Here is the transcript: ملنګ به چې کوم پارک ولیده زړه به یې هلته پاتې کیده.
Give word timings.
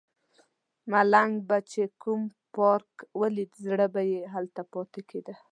ملنګ 0.91 1.31
به 1.47 1.57
چې 1.71 1.83
کوم 2.01 2.21
پارک 2.55 2.91
ولیده 3.19 3.57
زړه 3.65 3.87
به 3.93 4.01
یې 4.11 4.21
هلته 4.33 4.61
پاتې 4.73 5.01
کیده. 5.09 5.35